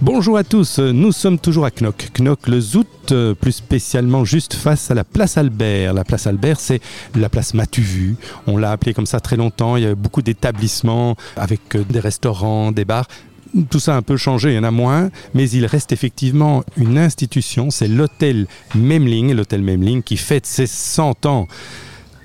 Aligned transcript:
Bonjour 0.00 0.36
à 0.36 0.44
tous, 0.44 0.80
nous 0.80 1.12
sommes 1.12 1.38
toujours 1.38 1.64
à 1.64 1.70
Knock. 1.70 2.08
Knock 2.18 2.48
le 2.48 2.60
Zout, 2.60 2.86
euh, 3.12 3.34
plus 3.34 3.52
spécialement 3.52 4.24
juste 4.24 4.54
face 4.54 4.90
à 4.90 4.94
la 4.94 5.04
place 5.04 5.38
Albert. 5.38 5.94
La 5.94 6.04
place 6.04 6.26
Albert, 6.26 6.60
c'est 6.60 6.80
la 7.14 7.28
place 7.28 7.54
Matuvu. 7.54 8.16
On 8.46 8.56
l'a 8.56 8.72
appelée 8.72 8.92
comme 8.92 9.06
ça 9.06 9.20
très 9.20 9.36
longtemps. 9.36 9.76
Il 9.76 9.84
y 9.84 9.86
a 9.86 9.94
beaucoup 9.94 10.20
d'établissements 10.20 11.16
avec 11.36 11.76
euh, 11.76 11.84
des 11.88 12.00
restaurants, 12.00 12.72
des 12.72 12.84
bars 12.84 13.06
tout 13.70 13.78
ça 13.78 13.94
a 13.94 13.96
un 13.96 14.02
peu 14.02 14.16
changé, 14.16 14.50
il 14.50 14.56
y 14.56 14.58
en 14.58 14.64
a 14.64 14.72
moins, 14.72 15.10
mais 15.32 15.48
il 15.48 15.64
reste 15.66 15.92
effectivement 15.92 16.64
une 16.76 16.98
institution, 16.98 17.70
c'est 17.70 17.86
l'hôtel 17.86 18.48
Memling, 18.74 19.32
l'hôtel 19.32 19.62
Memling 19.62 20.02
qui 20.02 20.16
fête 20.16 20.44
ses 20.44 20.66
100 20.66 21.26
ans 21.26 21.46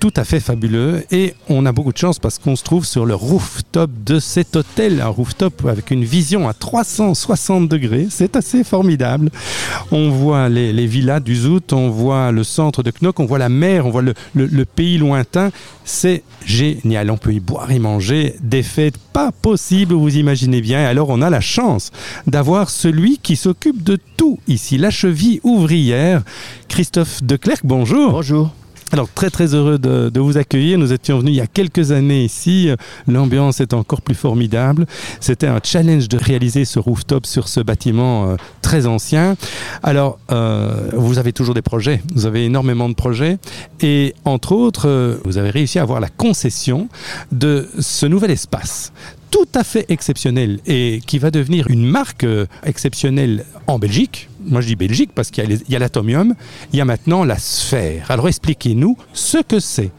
tout 0.00 0.12
à 0.16 0.24
fait 0.24 0.40
fabuleux 0.40 1.04
et 1.10 1.34
on 1.50 1.66
a 1.66 1.72
beaucoup 1.72 1.92
de 1.92 1.98
chance 1.98 2.18
parce 2.18 2.38
qu'on 2.38 2.56
se 2.56 2.64
trouve 2.64 2.86
sur 2.86 3.04
le 3.04 3.14
rooftop 3.14 3.90
de 4.04 4.18
cet 4.18 4.56
hôtel, 4.56 5.02
un 5.02 5.08
rooftop 5.08 5.66
avec 5.66 5.90
une 5.90 6.04
vision 6.04 6.48
à 6.48 6.54
360 6.54 7.68
degrés, 7.68 8.06
c'est 8.08 8.34
assez 8.34 8.64
formidable. 8.64 9.30
On 9.92 10.08
voit 10.08 10.48
les, 10.48 10.86
villas 10.86 11.20
du 11.20 11.36
Zout, 11.36 11.74
on 11.74 11.90
voit 11.90 12.32
le 12.32 12.44
centre 12.44 12.82
de 12.82 12.90
Knock, 12.90 13.20
on 13.20 13.26
voit 13.26 13.38
la 13.38 13.50
mer, 13.50 13.86
on 13.86 13.90
voit 13.90 14.02
le, 14.02 14.64
pays 14.64 14.96
lointain, 14.96 15.50
c'est 15.84 16.22
génial, 16.46 17.10
on 17.10 17.18
peut 17.18 17.34
y 17.34 17.40
boire 17.40 17.70
et 17.70 17.78
manger, 17.78 18.36
des 18.40 18.62
fêtes 18.62 18.98
pas 19.12 19.32
possibles, 19.32 19.94
vous 19.94 20.16
imaginez 20.16 20.62
bien, 20.62 20.82
alors 20.86 21.10
on 21.10 21.20
a 21.20 21.28
la 21.28 21.42
chance 21.42 21.90
d'avoir 22.26 22.70
celui 22.70 23.18
qui 23.18 23.36
s'occupe 23.36 23.82
de 23.82 23.98
tout 24.16 24.38
ici, 24.48 24.78
la 24.78 24.90
cheville 24.90 25.40
ouvrière, 25.42 26.22
Christophe 26.68 27.22
Declercq, 27.22 27.60
bonjour. 27.64 28.12
Bonjour. 28.12 28.54
Alors 28.92 29.08
très 29.08 29.30
très 29.30 29.54
heureux 29.54 29.78
de, 29.78 30.20
vous 30.20 30.36
accueillir. 30.36 30.78
Nous 30.78 30.92
étions 30.92 31.18
venus 31.18 31.34
il 31.34 31.36
y 31.36 31.40
a 31.40 31.46
quelques 31.46 31.92
années 31.92 32.24
ici. 32.24 32.70
L'ambiance 33.06 33.60
est 33.60 33.72
encore 33.72 34.02
plus 34.02 34.14
formidable. 34.14 34.86
C'était 35.20 35.46
un 35.46 35.60
challenge 35.62 36.08
de 36.08 36.16
réaliser 36.16 36.64
ce 36.64 36.78
rooftop 36.78 37.26
sur 37.26 37.46
ce 37.48 37.60
bâtiment 37.60 38.30
euh, 38.30 38.36
très 38.62 38.86
ancien. 38.86 39.36
Alors 39.82 40.18
euh, 40.32 40.90
vous 40.92 41.18
avez 41.18 41.32
toujours 41.32 41.54
des 41.54 41.62
projets. 41.62 42.02
Vous 42.14 42.26
avez 42.26 42.44
énormément 42.44 42.88
de 42.88 42.94
projets 42.94 43.38
et 43.80 44.14
entre 44.24 44.52
autres 44.52 44.88
euh, 44.88 45.18
vous 45.24 45.38
avez 45.38 45.50
réussi 45.50 45.78
à 45.78 45.82
avoir 45.82 46.00
la 46.00 46.08
concession 46.08 46.88
de 47.30 47.68
ce 47.78 48.06
nouvel 48.06 48.30
espace 48.30 48.92
tout 49.30 49.48
à 49.54 49.62
fait 49.62 49.86
exceptionnel 49.88 50.58
et 50.66 51.00
qui 51.06 51.20
va 51.20 51.30
devenir 51.30 51.70
une 51.70 51.86
marque 51.86 52.26
exceptionnelle 52.64 53.44
en 53.68 53.78
Belgique. 53.78 54.29
Moi 54.46 54.60
je 54.60 54.68
dis 54.68 54.76
Belgique 54.76 55.10
parce 55.14 55.30
qu'il 55.30 55.60
y 55.68 55.76
a 55.76 55.78
l'atomium, 55.78 56.34
il 56.72 56.78
y 56.78 56.80
a 56.80 56.84
maintenant 56.84 57.24
la 57.24 57.38
sphère. 57.38 58.10
Alors 58.10 58.28
expliquez-nous 58.28 58.96
ce 59.12 59.38
que 59.38 59.60
c'est. 59.60 59.90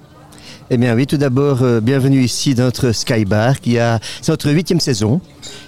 Eh 0.70 0.78
bien 0.78 0.96
oui, 0.96 1.06
tout 1.06 1.18
d'abord, 1.18 1.64
euh, 1.64 1.82
bienvenue 1.82 2.24
ici 2.24 2.56
dans 2.56 2.64
notre 2.64 2.92
Skybar 2.92 3.56
c'est 3.64 4.30
notre 4.30 4.52
huitième 4.52 4.80
saison. 4.80 5.22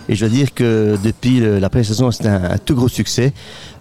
Et 0.08 0.16
je 0.16 0.22
dois 0.22 0.30
dire 0.30 0.54
que 0.54 0.98
depuis 1.04 1.40
la 1.40 1.70
première 1.70 1.86
saison, 1.86 2.10
c'est 2.12 2.26
un, 2.26 2.58
tout 2.58 2.76
gros 2.76 2.88
succès. 2.88 3.34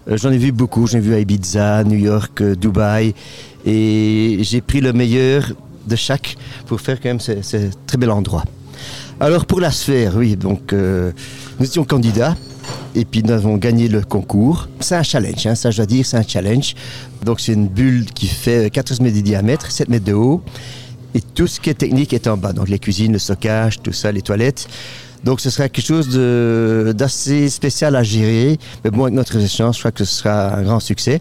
Euh, 0.08 0.16
j'en 0.16 0.30
ai 0.30 0.38
vu 0.38 0.52
beaucoup, 0.52 0.86
j'en 0.86 0.98
ai 0.98 1.00
vu 1.00 1.18
Ibiza, 1.18 1.84
New 1.84 1.98
York, 1.98 2.42
Dubaï. 2.42 3.14
Et 3.64 4.38
j'ai 4.40 4.60
pris 4.60 4.80
le 4.80 4.92
meilleur 4.92 5.52
de 5.86 5.96
chaque 5.96 6.36
pour 6.66 6.80
faire 6.80 7.00
quand 7.00 7.08
même 7.08 7.20
ce 7.20 7.70
très 7.86 7.98
bel 7.98 8.10
endroit. 8.10 8.44
Alors 9.20 9.46
pour 9.46 9.60
la 9.60 9.70
sphère, 9.70 10.16
oui, 10.16 10.36
donc 10.36 10.72
euh, 10.72 11.12
nous 11.60 11.66
étions 11.66 11.84
candidats 11.84 12.36
et 12.94 13.04
puis 13.04 13.22
nous 13.22 13.32
avons 13.32 13.56
gagné 13.56 13.88
le 13.88 14.02
concours. 14.02 14.68
C'est 14.80 14.96
un 14.96 15.02
challenge, 15.02 15.46
hein, 15.46 15.54
ça 15.54 15.70
je 15.70 15.78
dois 15.78 15.86
dire, 15.86 16.06
c'est 16.06 16.16
un 16.16 16.26
challenge. 16.26 16.74
Donc 17.24 17.40
c'est 17.40 17.52
une 17.52 17.68
bulle 17.68 18.06
qui 18.06 18.26
fait 18.26 18.70
14 18.70 19.00
mètres 19.00 19.16
de 19.16 19.22
diamètre, 19.22 19.70
7 19.70 19.88
mètres 19.88 20.04
de 20.04 20.12
haut 20.12 20.42
et 21.14 21.20
tout 21.20 21.46
ce 21.46 21.60
qui 21.60 21.70
est 21.70 21.74
technique 21.74 22.12
est 22.12 22.26
en 22.26 22.36
bas. 22.36 22.52
Donc 22.52 22.68
les 22.68 22.78
cuisines, 22.78 23.12
le 23.12 23.18
stockage, 23.18 23.80
tout 23.82 23.92
ça, 23.92 24.12
les 24.12 24.22
toilettes. 24.22 24.68
Donc 25.24 25.40
ce 25.40 25.50
sera 25.50 25.68
quelque 25.68 25.86
chose 25.86 26.08
d'assez 26.96 27.48
spécial 27.48 27.94
à 27.96 28.02
gérer. 28.02 28.58
Mais 28.84 28.90
bon, 28.90 29.04
avec 29.04 29.14
notre 29.14 29.36
échange, 29.36 29.76
je 29.76 29.80
crois 29.80 29.92
que 29.92 30.04
ce 30.04 30.16
sera 30.16 30.56
un 30.56 30.62
grand 30.62 30.80
succès. 30.80 31.20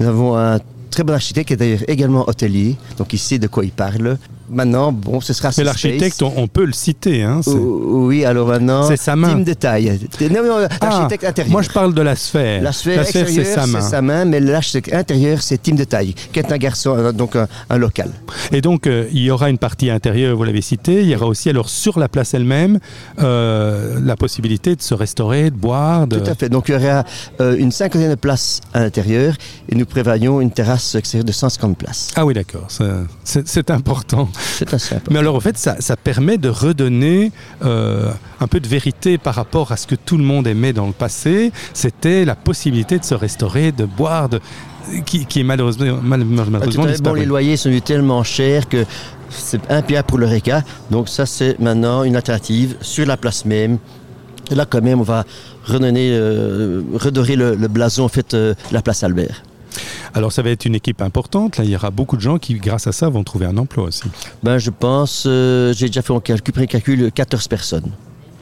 Nous 0.00 0.06
avons 0.06 0.36
un 0.36 0.58
très 0.90 1.04
bon 1.04 1.14
architecte 1.14 1.48
qui 1.48 1.54
est 1.54 1.56
d'ailleurs 1.56 1.88
également 1.88 2.28
hôtelier, 2.28 2.76
donc 2.96 3.12
il 3.12 3.18
sait 3.18 3.38
de 3.38 3.46
quoi 3.46 3.64
il 3.64 3.70
parle 3.70 4.18
maintenant, 4.50 4.92
bon, 4.92 5.20
ce 5.20 5.32
sera. 5.32 5.50
Mais 5.58 5.64
l'architecte, 5.64 6.22
on, 6.22 6.46
peut 6.48 6.64
le 6.64 6.72
citer. 6.72 7.22
Hein, 7.22 7.40
oui, 7.46 8.24
alors 8.24 8.48
maintenant. 8.48 8.86
C'est 8.88 8.96
sa 8.96 9.16
main. 9.16 9.28
Team 9.28 9.44
de 9.44 9.52
taille. 9.54 9.98
Non, 10.20 10.42
non, 10.44 10.68
architecte 10.80 11.24
ah, 11.24 11.28
intérieur. 11.28 11.52
Moi, 11.52 11.62
je 11.62 11.70
parle 11.70 11.94
de 11.94 12.02
la 12.02 12.16
sphère. 12.16 12.62
La 12.62 12.72
sphère, 12.72 13.04
c'est 13.04 13.44
sa 13.44 13.66
main. 13.66 13.80
sa 13.80 14.02
main, 14.02 14.24
mais 14.24 14.40
l'architecte 14.40 14.92
intérieur, 14.92 15.42
c'est 15.42 15.58
Team 15.62 15.76
de 15.76 15.84
taille, 15.84 16.14
qui 16.32 16.38
est 16.38 16.52
un 16.52 16.56
garçon, 16.56 16.96
euh, 16.96 17.12
donc 17.12 17.36
un, 17.36 17.78
local. 17.78 18.10
Et 18.52 18.60
donc, 18.60 18.86
euh, 18.86 19.08
il 19.12 19.22
y 19.22 19.30
aura 19.30 19.50
une 19.50 19.58
partie 19.58 19.90
intérieure, 19.90 20.36
vous 20.36 20.44
l'avez 20.44 20.62
cité. 20.62 21.02
Il 21.02 21.08
y 21.08 21.14
aura 21.14 21.26
aussi, 21.26 21.50
alors, 21.50 21.68
sur 21.68 21.98
la 21.98 22.08
place 22.08 22.34
elle-même, 22.34 22.78
euh, 23.20 23.98
la 24.02 24.16
possibilité 24.16 24.76
de 24.76 24.82
se 24.82 24.94
restaurer, 24.94 25.50
de 25.50 25.56
boire. 25.56 26.06
De... 26.06 26.18
Tout 26.18 26.30
à 26.30 26.34
fait. 26.34 26.48
Donc, 26.48 26.68
il 26.68 26.74
y 26.74 26.76
aura 26.76 27.04
une 27.40 27.72
cinquantaine 27.72 28.10
de 28.10 28.14
places 28.14 28.60
à 28.72 28.80
l'intérieur 28.80 29.34
et 29.68 29.74
nous 29.74 29.86
prévoyons 29.86 30.40
une 30.40 30.50
terrasse 30.50 30.94
extérieure 30.94 31.24
de 31.24 31.32
150 31.32 31.76
places. 31.76 32.08
Ah 32.16 32.24
oui, 32.24 32.34
d'accord. 32.34 32.68
C'est 33.24 33.70
important. 33.70 34.28
C'est 34.38 34.72
assez 34.74 34.94
important. 34.94 35.12
Mais 35.12 35.18
alors, 35.18 35.34
en 35.34 35.40
fait, 35.40 35.56
ça, 35.56 35.96
permet 35.96 36.38
de 36.38 36.48
redonner 36.48 37.32
euh, 37.64 38.10
un 38.40 38.46
peu 38.46 38.60
de 38.60 38.68
vérité 38.68 39.18
par 39.18 39.34
rapport 39.34 39.72
à 39.72 39.76
ce 39.76 39.86
que 39.86 39.94
tout 39.94 40.16
le 40.16 40.24
monde 40.24 40.46
aimait 40.46 40.72
dans 40.72 40.86
le 40.86 40.92
passé. 40.92 41.52
C'était 41.74 42.24
la 42.24 42.36
possibilité 42.36 42.98
de 42.98 43.04
se 43.04 43.14
restaurer, 43.14 43.72
de 43.72 43.84
boire, 43.84 44.28
de, 44.28 44.40
qui, 45.04 45.26
est 45.36 45.42
malheureusement, 45.42 45.98
malheureusement 46.02 46.58
ah, 46.62 46.96
bon, 47.02 47.14
les 47.14 47.26
loyers 47.26 47.56
sont 47.56 47.70
tellement 47.84 48.22
chers 48.22 48.68
que 48.68 48.84
c'est 49.30 49.60
un 49.70 49.82
pierre 49.82 50.04
pour 50.04 50.18
le 50.18 50.26
RECA. 50.26 50.62
Donc 50.90 51.08
ça, 51.08 51.26
c'est 51.26 51.58
maintenant 51.58 52.04
une 52.04 52.16
alternative 52.16 52.76
sur 52.80 53.06
la 53.06 53.16
place 53.16 53.44
même. 53.44 53.78
Et 54.50 54.54
là, 54.54 54.64
quand 54.64 54.82
même, 54.82 55.00
on 55.00 55.04
va 55.04 55.24
redonner, 55.64 56.10
euh, 56.12 56.82
redorer 56.94 57.36
le, 57.36 57.54
blason 57.68 58.04
en 58.04 58.08
fait, 58.08 58.32
euh, 58.34 58.54
de 58.70 58.74
la 58.74 58.82
place 58.82 59.02
Albert. 59.02 59.42
Alors 60.14 60.32
ça 60.32 60.42
va 60.42 60.50
être 60.50 60.64
une 60.64 60.74
équipe 60.74 61.02
importante. 61.02 61.56
Là, 61.56 61.64
il 61.64 61.70
y 61.70 61.76
aura 61.76 61.90
beaucoup 61.90 62.16
de 62.16 62.22
gens 62.22 62.38
qui, 62.38 62.54
grâce 62.54 62.86
à 62.86 62.92
ça, 62.92 63.08
vont 63.08 63.24
trouver 63.24 63.46
un 63.46 63.56
emploi 63.56 63.84
aussi. 63.84 64.04
Ben, 64.42 64.58
je 64.58 64.70
pense, 64.70 65.24
euh, 65.26 65.72
j'ai 65.74 65.86
déjà 65.86 66.02
fait 66.02 66.12
mon 66.12 66.20
calcul, 66.20 66.66
calcul 66.66 67.12
14 67.12 67.48
personnes. 67.48 67.90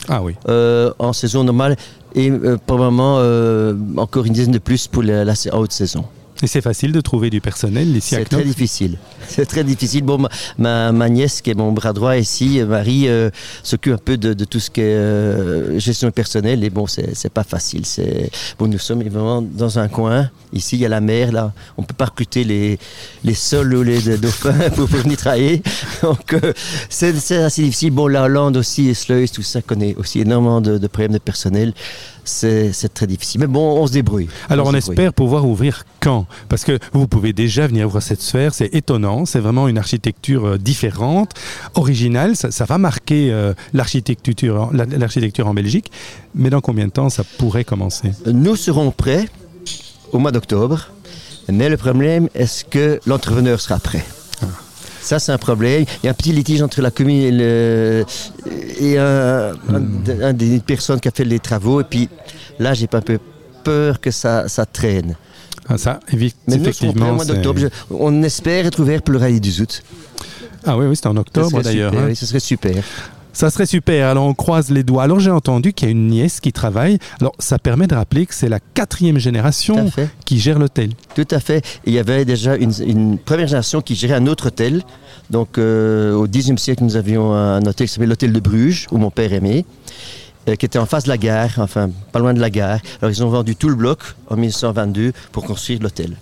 Ah 0.09 0.23
oui. 0.23 0.35
Euh, 0.49 0.93
en 0.99 1.13
saison 1.13 1.45
normale 1.45 1.77
et 2.15 2.31
euh, 2.31 2.57
probablement 2.65 3.17
encore 4.01 4.25
une 4.25 4.33
dizaine 4.33 4.53
de 4.53 4.59
plus 4.59 4.87
pour 4.87 5.03
la 5.03 5.25
haute 5.53 5.73
saison. 5.73 6.05
Et 6.43 6.47
c'est 6.47 6.61
facile 6.61 6.93
de 6.93 7.01
trouver 7.01 7.31
du 7.31 7.41
personnel 7.41 7.97
ici 7.97 8.15
à 8.15 8.19
C'est 8.19 8.25
très 8.27 8.45
difficile. 8.45 8.99
C'est 9.27 9.47
très 9.47 9.65
difficile. 9.65 10.03
Bon, 10.03 10.19
ma, 10.59 10.93
ma, 10.93 11.09
nièce, 11.09 11.41
qui 11.41 11.51
est 11.51 11.55
mon 11.55 11.73
bras 11.73 11.93
droit 11.93 12.17
ici, 12.17 12.61
Marie, 12.63 13.09
euh, 13.09 13.31
s'occupe 13.63 13.95
un 13.95 13.99
peu 13.99 14.17
de, 14.19 14.35
de, 14.35 14.45
tout 14.45 14.61
ce 14.61 14.71
qui 14.71 14.83
est 14.83 14.85
euh, 14.85 15.79
gestion 15.79 16.11
personnelle. 16.11 16.63
Et 16.63 16.71
bon, 16.71 16.87
c'est 16.87 17.33
pas 17.33 17.45
facile. 17.45 17.87
C'est 17.87 18.31
bon, 18.59 18.69
nous 18.69 18.79
sommes 18.79 19.03
vraiment 19.03 19.41
dans 19.41 19.79
un 19.79 19.89
coin. 19.89 20.31
Ici, 20.53 20.77
il 20.77 20.81
y 20.81 20.87
a 20.87 20.89
la 20.91 21.01
mer. 21.01 21.33
Là, 21.33 21.53
on 21.79 21.83
peut 21.83 21.95
pas 21.95 22.07
recruter 22.07 22.45
les 22.45 22.79
les 23.25 23.35
sols 23.35 23.75
ou 23.75 23.83
les 23.83 24.19
dauphins 24.19 24.71
pour, 24.75 24.87
venir 24.87 25.17
travailler. 25.17 25.63
Donc, 26.03 26.35
euh, 26.35 26.53
c'est 26.91 27.15
assez 27.43 27.63
difficile. 27.63 27.93
Bon, 27.93 28.09
la 28.09 28.25
Hollande 28.25 28.57
aussi, 28.57 28.89
et 28.89 28.95
Sluis, 28.95 29.31
tout 29.31 29.43
ça 29.43 29.63
connaît 29.63 29.95
aussi 29.97 30.21
énormément 30.21 30.61
de, 30.61 30.77
de 30.77 30.87
problèmes 30.87 31.13
de 31.13 31.19
personnel 31.19 31.73
c'est 32.29 32.95
très 32.95 33.07
difficile. 33.07 33.41
Mais 33.41 33.47
bon, 33.47 33.81
on 33.81 33.87
se 33.87 33.93
débrouille. 33.93 34.29
Alors 34.49 34.67
on, 34.69 34.75
espère 34.75 35.13
pouvoir 35.13 35.47
ouvrir 35.47 35.85
quand? 36.01 36.27
Parce 36.49 36.65
que 36.65 36.79
vous 36.93 37.07
pouvez 37.07 37.33
déjà 37.33 37.67
venir 37.67 37.89
voir 37.89 38.03
cette 38.03 38.21
sphère, 38.21 38.55
c'est 38.55 38.75
étonnant, 38.75 39.27
c'est 39.27 39.41
vraiment 39.41 39.69
une 39.69 39.79
architecture 39.79 40.47
euh, 40.47 40.59
différente, 40.59 41.33
originale, 41.75 42.37
ça, 42.37 42.65
va 42.65 42.79
marquer 42.79 43.33
euh, 43.33 43.55
l'architecture 43.73 44.69
en 45.47 45.55
Belgique. 45.55 45.91
Mais 46.35 46.51
dans 46.51 46.61
combien 46.61 46.87
de 46.87 46.93
temps 46.93 47.11
ça 47.11 47.25
pourrait 47.39 47.65
commencer? 47.65 48.11
Nous 48.27 48.57
serons 48.57 48.91
prêts 48.91 49.27
au 50.13 50.19
mois 50.19 50.33
d'octobre. 50.33 50.91
Mais 51.49 51.69
le 51.69 51.77
problème, 51.77 52.29
est-ce 52.35 52.65
que 52.65 53.01
l'entrepreneur 53.07 53.61
sera 53.61 53.79
prêt? 53.79 54.05
Ça, 55.07 55.19
c'est 55.19 55.33
un 55.33 55.39
problème. 55.39 55.85
Il 56.03 56.07
y 56.07 56.09
a 56.09 56.11
un 56.11 56.15
petit 56.15 56.33
litige 56.33 56.63
entre 56.63 56.81
la 56.83 56.91
commune 56.91 57.17
et, 57.17 57.31
le, 57.31 58.05
et 58.81 58.99
un, 58.99 59.53
des 60.33 60.61
personnes 60.61 61.01
qui 61.01 61.09
a 61.09 61.11
fait 61.11 61.25
les 61.25 61.39
travaux. 61.39 61.81
Et 61.81 61.85
puis 61.85 62.09
là, 62.59 62.75
j'ai 62.75 62.87
pas 62.87 62.99
un 62.99 63.03
peu 63.03 63.19
peur 63.65 64.01
que 64.01 64.11
ça, 64.11 64.49
ça 64.49 64.67
traîne. 64.67 65.17
Ah, 65.69 65.79
ça, 65.79 66.01
Mais 66.13 66.31
nous, 66.49 66.55
effectivement, 66.57 67.13
mois. 67.15 67.25
On 67.91 68.23
espère 68.23 68.67
être 68.67 68.81
ouvert 68.81 69.03
pour 69.03 69.13
le 69.13 69.19
rallye 69.19 69.41
du 69.41 69.51
Zout. 69.51 69.83
Ah 70.65 70.77
oui, 70.77 70.87
oui, 70.87 70.97
c'est 70.97 71.07
en 71.07 71.17
octobre 71.17 71.63
d'ailleurs. 71.63 71.93
Hein. 71.95 72.07
Oui, 72.09 72.17
ce 72.17 72.27
serait 72.27 72.41
super. 72.41 72.83
Ça 73.37 73.51
serait 73.51 73.67
super. 73.67 74.09
Alors 74.09 74.25
on 74.25 74.33
croise 74.33 74.71
les 74.71 74.83
doigts. 74.83 75.03
Alors 75.03 75.21
j'ai 75.21 75.31
entendu 75.31 75.75
qu'il 75.75 75.89
y 75.89 75.91
a 75.91 75.93
une 75.93 76.07
nièce 76.07 76.41
qui 76.41 76.55
travaille. 76.55 76.99
Alors 77.21 77.35
ça 77.39 77.59
permet 77.59 77.87
de 77.87 77.95
rappeler 77.95 78.25
que 78.25 78.33
c'est 78.35 78.49
la 78.49 78.61
quatrième 78.61 79.19
génération 79.19 79.93
qui 80.25 80.39
gère 80.39 80.59
l'hôtel. 80.59 80.93
Tout 81.15 81.29
à 81.31 81.39
fait. 81.39 81.63
il 81.85 81.93
y 81.93 81.99
avait 81.99 82.25
déjà 82.25 82.57
une, 82.57 83.19
première 83.19 83.47
génération 83.47 83.83
qui 83.83 83.95
gérait 83.95 84.15
un 84.15 84.27
autre 84.27 84.47
hôtel. 84.47 84.83
Donc 85.29 85.59
euh, 85.59 86.15
au 86.15 86.27
Xe 86.27 86.57
siècle, 86.57 86.83
nous 86.83 86.97
avions 86.97 87.35
un 87.35 87.61
hôtel 87.67 87.87
qui 87.87 87.93
s'appelait 87.93 88.07
l'hôtel 88.07 88.33
de 88.33 88.41
Bruges, 88.41 88.87
où 88.91 88.97
mon 88.97 89.11
père 89.11 89.31
aimait 89.35 89.67
euh, 90.49 90.55
qui 90.55 90.65
était 90.65 90.79
en 90.79 90.87
face 90.87 91.05
de 91.05 91.11
la 91.11 91.19
gare, 91.19 91.51
enfin 91.59 91.91
pas 92.13 92.21
loin 92.21 92.33
de 92.33 92.41
la 92.41 92.49
gare. 92.49 92.81
Alors 93.03 93.15
ils 93.15 93.23
ont 93.23 93.29
vendu 93.29 93.55
tout 93.55 93.69
le 93.69 93.75
bloc 93.75 93.99
en 94.31 94.37
1922 94.37 95.13
pour 95.33 95.45
construire 95.45 95.81
l'hôtel. 95.83 96.17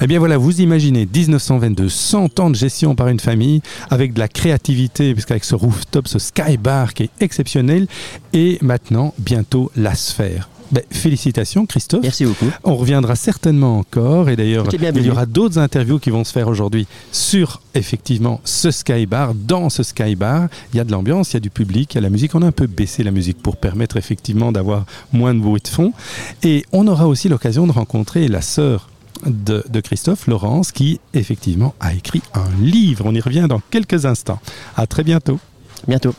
Eh 0.00 0.06
bien 0.06 0.18
voilà, 0.18 0.38
vous 0.38 0.60
imaginez 0.60 1.06
1922, 1.12 1.88
100 1.88 2.40
ans 2.40 2.50
de 2.50 2.56
gestion 2.56 2.94
par 2.94 3.08
une 3.08 3.20
famille, 3.20 3.62
avec 3.90 4.14
de 4.14 4.18
la 4.18 4.28
créativité, 4.28 5.12
puisqu'avec 5.12 5.44
ce 5.44 5.54
rooftop, 5.54 6.08
ce 6.08 6.18
sky 6.18 6.56
bar 6.56 6.94
qui 6.94 7.04
est 7.04 7.10
exceptionnel, 7.20 7.86
et 8.32 8.58
maintenant, 8.62 9.14
bientôt, 9.18 9.70
la 9.76 9.94
sphère. 9.94 10.48
Ben, 10.72 10.82
félicitations 10.90 11.66
Christophe. 11.66 12.02
Merci 12.02 12.24
beaucoup. 12.24 12.50
On 12.64 12.76
reviendra 12.76 13.14
certainement 13.14 13.76
encore 13.76 14.30
et 14.30 14.36
d'ailleurs 14.36 14.66
il 14.72 15.04
y 15.04 15.10
aura 15.10 15.26
d'autres 15.26 15.58
interviews 15.58 15.98
qui 15.98 16.08
vont 16.08 16.24
se 16.24 16.32
faire 16.32 16.48
aujourd'hui 16.48 16.86
sur 17.12 17.60
effectivement 17.74 18.40
ce 18.44 18.70
Sky 18.70 19.04
Bar. 19.04 19.34
Dans 19.34 19.68
ce 19.68 19.82
Sky 19.82 20.16
Bar, 20.16 20.48
il 20.72 20.78
y 20.78 20.80
a 20.80 20.84
de 20.84 20.90
l'ambiance, 20.90 21.32
il 21.32 21.34
y 21.34 21.36
a 21.36 21.40
du 21.40 21.50
public, 21.50 21.92
il 21.92 21.96
y 21.96 21.98
a 21.98 22.00
la 22.00 22.08
musique. 22.08 22.34
On 22.34 22.40
a 22.40 22.46
un 22.46 22.52
peu 22.52 22.66
baissé 22.66 23.04
la 23.04 23.10
musique 23.10 23.42
pour 23.42 23.58
permettre 23.58 23.98
effectivement 23.98 24.50
d'avoir 24.50 24.86
moins 25.12 25.34
de 25.34 25.40
bruit 25.40 25.60
de 25.60 25.68
fond. 25.68 25.92
Et 26.42 26.64
on 26.72 26.86
aura 26.86 27.06
aussi 27.06 27.28
l'occasion 27.28 27.66
de 27.66 27.72
rencontrer 27.72 28.26
la 28.28 28.40
sœur 28.40 28.88
de, 29.26 29.64
de 29.68 29.80
Christophe, 29.80 30.26
Laurence, 30.26 30.72
qui 30.72 31.00
effectivement 31.14 31.74
a 31.80 31.94
écrit 31.94 32.22
un 32.34 32.48
livre. 32.60 33.04
On 33.06 33.14
y 33.14 33.20
revient 33.20 33.46
dans 33.48 33.60
quelques 33.70 34.06
instants. 34.06 34.40
À 34.76 34.86
très 34.86 35.04
bientôt. 35.04 35.38
Bientôt. 35.88 36.10